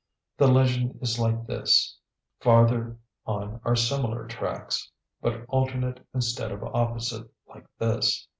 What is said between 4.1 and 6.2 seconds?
tracks, but alternate